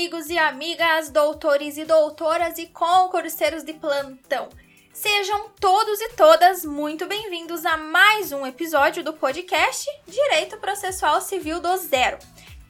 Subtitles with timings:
[0.00, 4.48] amigos e amigas, doutores e doutoras e concurseiros de plantão.
[4.94, 11.60] Sejam todos e todas muito bem-vindos a mais um episódio do podcast Direito Processual Civil
[11.60, 12.16] do Zero.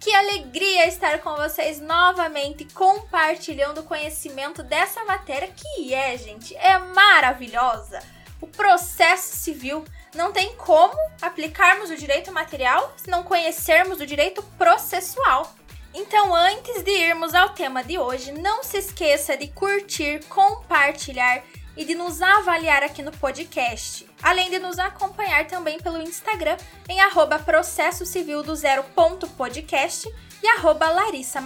[0.01, 6.79] Que alegria estar com vocês novamente compartilhando o conhecimento dessa matéria que é, gente, é
[6.79, 8.03] maravilhosa.
[8.41, 9.85] O processo civil
[10.17, 15.55] não tem como aplicarmos o direito material se não conhecermos o direito processual.
[15.93, 21.43] Então, antes de irmos ao tema de hoje, não se esqueça de curtir, compartilhar
[21.77, 26.57] e de nos avaliar aqui no podcast, além de nos acompanhar também pelo Instagram
[26.89, 28.05] em arroba processo
[30.43, 31.41] e arroba Larissa.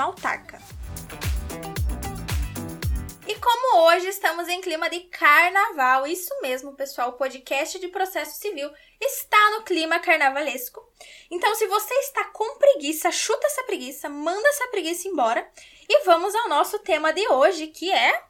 [3.44, 8.72] Como hoje estamos em clima de carnaval, isso mesmo, pessoal, o podcast de processo civil
[8.98, 10.82] está no clima carnavalesco.
[11.30, 15.46] Então, se você está com preguiça, chuta essa preguiça, manda essa preguiça embora
[15.86, 18.24] e vamos ao nosso tema de hoje, que é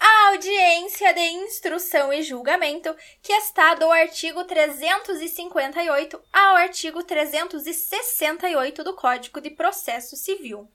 [0.00, 8.96] a audiência de instrução e julgamento, que está do artigo 358 ao artigo 368 do
[8.96, 10.66] Código de Processo Civil.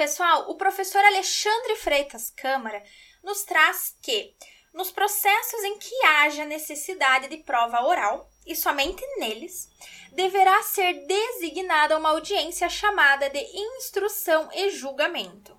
[0.00, 2.82] Pessoal, o professor Alexandre Freitas Câmara
[3.22, 4.34] nos traz que,
[4.72, 9.68] nos processos em que haja necessidade de prova oral, e somente neles,
[10.12, 15.54] deverá ser designada uma audiência chamada de instrução e julgamento.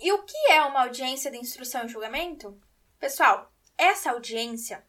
[0.00, 2.58] E o que é uma audiência de instrução e julgamento?
[2.98, 4.86] Pessoal, essa audiência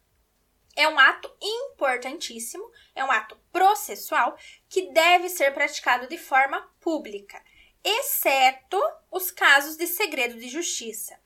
[0.78, 4.38] é um ato importantíssimo, é um ato processual
[4.70, 7.44] que deve ser praticado de forma pública
[7.88, 11.18] exceto os casos de segredo de justiça.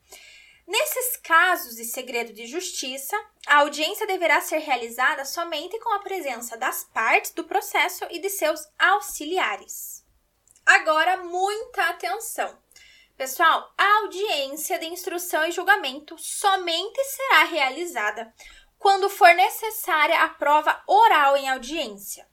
[0.66, 6.56] Nesses casos de segredo de justiça, a audiência deverá ser realizada somente com a presença
[6.56, 10.04] das partes do processo e de seus auxiliares.
[10.64, 12.56] Agora, muita atenção!
[13.16, 18.32] Pessoal, a audiência de instrução e julgamento somente será realizada
[18.78, 22.26] quando for necessária a prova oral em audiência.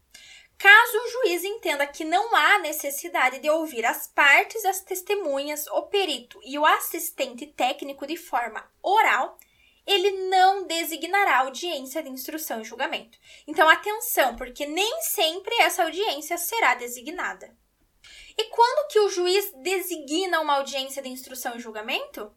[0.60, 5.84] Caso o juiz entenda que não há necessidade de ouvir as partes, as testemunhas, o
[5.84, 9.38] perito e o assistente técnico de forma oral,
[9.88, 13.18] ele não designará audiência de instrução e julgamento.
[13.48, 17.58] Então, atenção, porque nem sempre essa audiência será designada.
[18.38, 22.36] E quando que o juiz designa uma audiência de instrução e julgamento?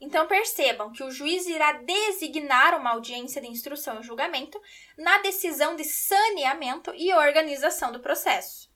[0.00, 4.60] Então percebam que o juiz irá designar uma audiência de instrução e julgamento
[4.96, 8.70] na decisão de saneamento e organização do processo.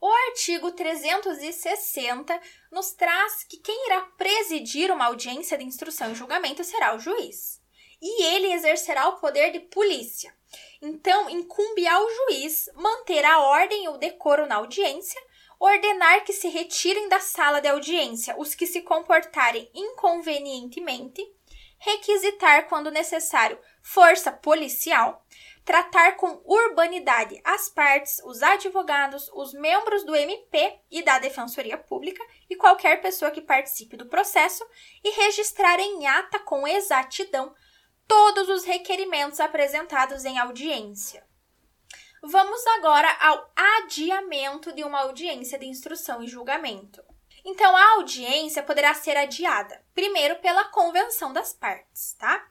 [0.00, 2.38] O artigo 360
[2.70, 7.62] nos traz que quem irá presidir uma audiência de instrução e julgamento será o juiz.
[8.02, 10.36] E ele exercerá o poder de polícia.
[10.82, 15.20] Então, incumbe ao juiz manter a ordem e o decoro na audiência,
[15.58, 21.22] ordenar que se retirem da sala de audiência os que se comportarem inconvenientemente,
[21.78, 25.24] requisitar, quando necessário, força policial,
[25.64, 32.24] tratar com urbanidade as partes, os advogados, os membros do MP e da Defensoria Pública
[32.48, 34.64] e qualquer pessoa que participe do processo
[35.02, 37.52] e registrar em ata com exatidão
[38.06, 41.25] todos os requerimentos apresentados em audiência.
[42.22, 47.02] Vamos agora ao adiamento de uma audiência de instrução e julgamento.
[47.44, 52.44] Então, a audiência poderá ser adiada, primeiro, pela convenção das partes, tá?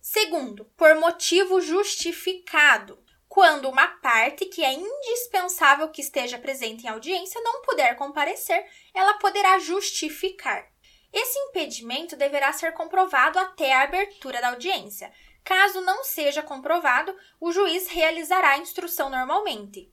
[0.00, 7.40] Segundo, por motivo justificado, quando uma parte que é indispensável que esteja presente em audiência
[7.40, 10.66] não puder comparecer, ela poderá justificar.
[11.12, 15.12] Esse impedimento deverá ser comprovado até a abertura da audiência,
[15.44, 19.92] Caso não seja comprovado, o juiz realizará a instrução normalmente.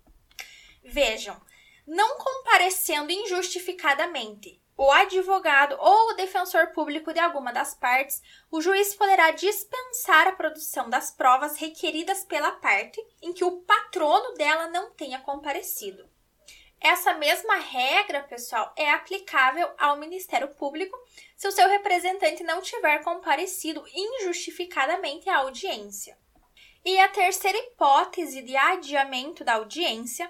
[0.83, 1.39] Vejam,
[1.87, 8.95] não comparecendo injustificadamente o advogado ou o defensor público de alguma das partes, o juiz
[8.95, 14.91] poderá dispensar a produção das provas requeridas pela parte em que o patrono dela não
[14.91, 16.09] tenha comparecido.
[16.79, 20.97] Essa mesma regra, pessoal, é aplicável ao Ministério Público
[21.39, 26.17] se o seu representante não tiver comparecido injustificadamente à audiência.
[26.83, 30.29] E a terceira hipótese de adiamento da audiência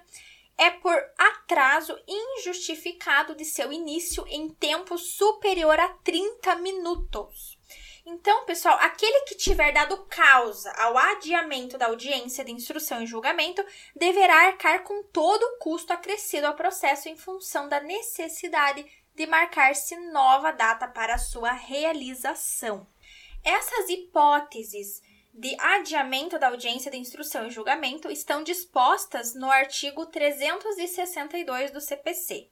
[0.56, 7.58] é por atraso injustificado de seu início em tempo superior a 30 minutos.
[8.06, 13.66] Então, pessoal, aquele que tiver dado causa ao adiamento da audiência de instrução e julgamento
[13.96, 18.86] deverá arcar com todo o custo acrescido ao processo em função da necessidade
[19.20, 22.88] de marcar-se nova data para sua realização.
[23.44, 25.02] Essas hipóteses
[25.34, 32.50] de adiamento da audiência de instrução e julgamento estão dispostas no artigo 362 do CPC.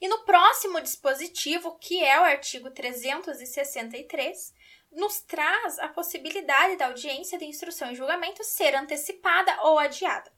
[0.00, 4.54] E no próximo dispositivo, que é o artigo 363,
[4.92, 10.30] nos traz a possibilidade da audiência de instrução e julgamento ser antecipada ou adiada.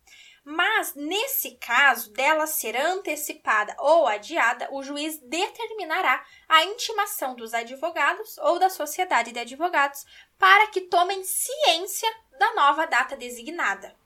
[0.44, 8.36] Mas, nesse caso dela ser antecipada ou adiada, o juiz determinará a intimação dos advogados
[8.38, 10.04] ou da sociedade de advogados
[10.38, 13.96] para que tomem ciência da nova data designada.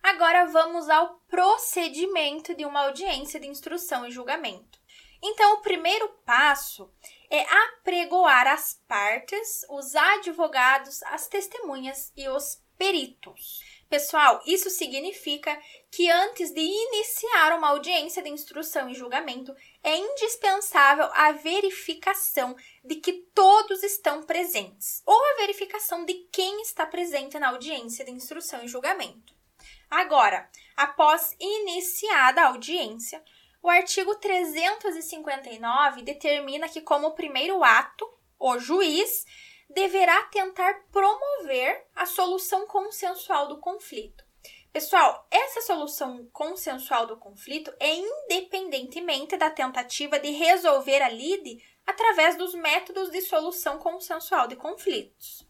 [0.00, 4.78] Agora vamos ao procedimento de uma audiência de instrução e julgamento.
[5.22, 6.90] Então, o primeiro passo
[7.30, 13.60] é apregoar as partes, os advogados, as testemunhas e os peritos.
[13.90, 15.60] Pessoal, isso significa
[15.90, 22.96] que antes de iniciar uma audiência de instrução e julgamento, é indispensável a verificação de
[22.96, 28.62] que todos estão presentes, ou a verificação de quem está presente na audiência de instrução
[28.64, 29.34] e julgamento.
[29.90, 33.22] Agora, após iniciada a audiência,
[33.62, 38.08] o artigo 359 determina que, como primeiro ato,
[38.38, 39.24] o juiz
[39.68, 44.24] deverá tentar promover a solução consensual do conflito.
[44.72, 52.36] Pessoal, essa solução consensual do conflito é independentemente da tentativa de resolver a lide através
[52.36, 55.44] dos métodos de solução consensual de conflitos.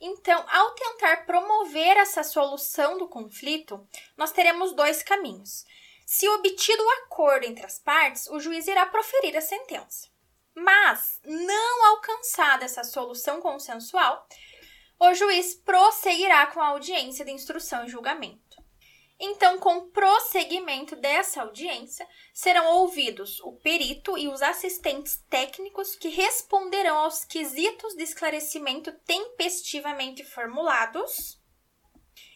[0.00, 3.86] Então, ao tentar promover essa solução do conflito,
[4.16, 5.64] nós teremos dois caminhos.
[6.10, 10.08] Se obtido o acordo entre as partes, o juiz irá proferir a sentença.
[10.54, 14.26] Mas, não alcançada essa solução consensual,
[14.98, 18.56] o juiz prosseguirá com a audiência de instrução e julgamento.
[19.20, 27.00] Então, com prosseguimento dessa audiência, serão ouvidos o perito e os assistentes técnicos que responderão
[27.00, 31.38] aos quesitos de esclarecimento tempestivamente formulados.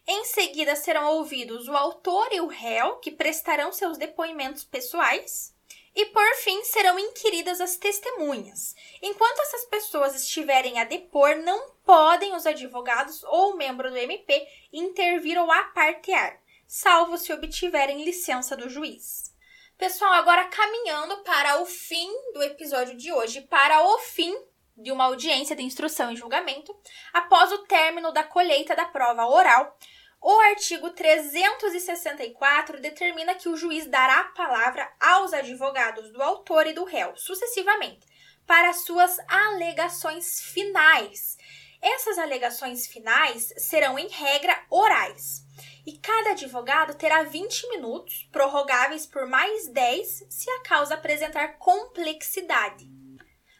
[0.06, 5.54] Em seguida, serão ouvidos o autor e o réu, que prestarão seus depoimentos pessoais.
[5.94, 8.74] E por fim, serão inquiridas as testemunhas.
[9.00, 15.38] Enquanto essas pessoas estiverem a depor, não podem os advogados ou membro do MP intervir
[15.38, 19.32] ou apartear, salvo se obtiverem licença do juiz.
[19.76, 24.34] Pessoal, agora caminhando para o fim do episódio de hoje, para o fim
[24.76, 26.74] de uma audiência de instrução e julgamento,
[27.12, 29.76] após o término da colheita da prova oral,
[30.20, 36.72] o artigo 364 determina que o juiz dará a palavra aos advogados do autor e
[36.72, 38.06] do réu, sucessivamente,
[38.46, 41.36] para suas alegações finais.
[41.82, 45.42] Essas alegações finais serão, em regra, orais.
[45.84, 53.01] E cada advogado terá 20 minutos, prorrogáveis por mais 10 se a causa apresentar complexidade.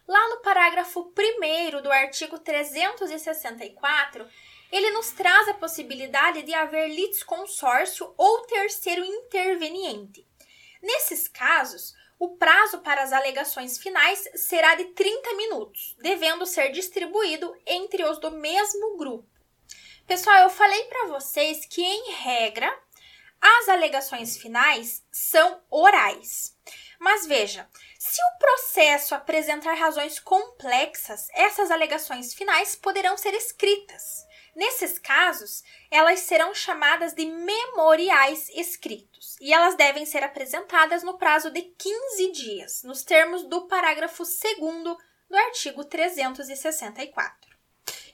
[0.06, 4.28] Lá no parágrafo 1 do artigo 364,
[4.70, 10.26] ele nos traz a possibilidade de haver litisconsórcio ou terceiro interveniente.
[10.82, 17.54] Nesses casos, o prazo para as alegações finais será de 30 minutos, devendo ser distribuído
[17.66, 19.28] entre os do mesmo grupo.
[20.06, 22.72] Pessoal, eu falei para vocês que, em regra,
[23.42, 26.56] as alegações finais são orais.
[27.00, 27.68] Mas veja,
[27.98, 34.24] se o processo apresentar razões complexas, essas alegações finais poderão ser escritas.
[34.54, 41.50] Nesses casos, elas serão chamadas de memoriais escritos e elas devem ser apresentadas no prazo
[41.50, 44.96] de 15 dias, nos termos do parágrafo 2
[45.28, 47.50] do artigo 364.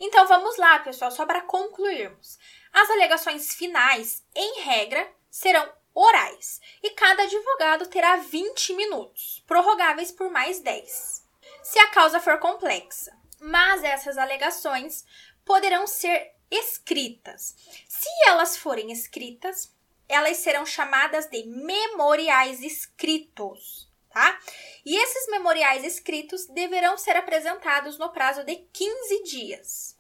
[0.01, 2.39] Então vamos lá, pessoal, só para concluirmos.
[2.73, 10.31] As alegações finais, em regra, serão orais e cada advogado terá 20 minutos, prorrogáveis por
[10.31, 11.27] mais 10,
[11.63, 13.17] se a causa for complexa.
[13.41, 15.05] Mas essas alegações
[15.45, 17.55] poderão ser escritas.
[17.89, 19.75] Se elas forem escritas,
[20.09, 24.39] elas serão chamadas de memoriais escritos, tá?
[24.85, 29.97] E esses memoriais escritos deverão ser apresentados no prazo de 15 dias.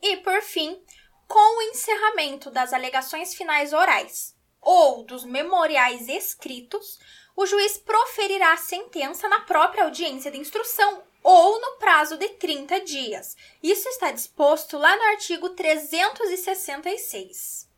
[0.00, 0.82] E, por fim,
[1.26, 6.98] com o encerramento das alegações finais orais ou dos memoriais escritos,
[7.36, 12.80] o juiz proferirá a sentença na própria audiência de instrução ou no prazo de 30
[12.80, 13.36] dias.
[13.62, 17.68] Isso está disposto lá no artigo 366.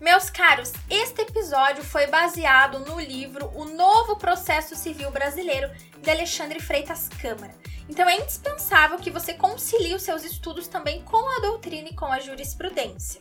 [0.00, 6.60] Meus caros, este episódio foi baseado no livro O Novo Processo Civil Brasileiro de Alexandre
[6.60, 7.54] Freitas Câmara.
[7.88, 12.06] Então é indispensável que você concilie os seus estudos também com a doutrina e com
[12.06, 13.20] a jurisprudência.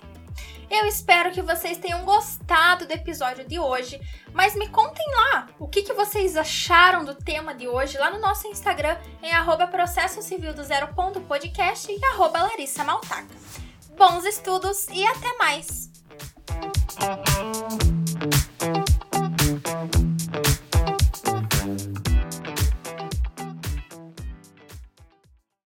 [0.69, 3.99] Eu espero que vocês tenham gostado do episódio de hoje,
[4.33, 8.19] mas me contem lá o que, que vocês acharam do tema de hoje lá no
[8.19, 13.35] nosso Instagram em arroba processo civil do zero ponto podcast e arroba Larissa Maltaca.
[13.97, 15.92] Bons estudos e até mais!